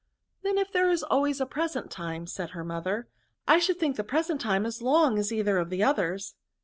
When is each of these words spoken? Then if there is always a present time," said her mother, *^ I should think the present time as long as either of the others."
Then 0.41 0.57
if 0.57 0.71
there 0.71 0.89
is 0.89 1.03
always 1.03 1.39
a 1.39 1.45
present 1.45 1.91
time," 1.91 2.25
said 2.25 2.49
her 2.49 2.63
mother, 2.63 3.07
*^ 3.11 3.13
I 3.47 3.59
should 3.59 3.77
think 3.79 3.97
the 3.97 4.03
present 4.03 4.41
time 4.41 4.65
as 4.65 4.81
long 4.81 5.19
as 5.19 5.31
either 5.31 5.59
of 5.59 5.69
the 5.69 5.83
others." 5.83 6.33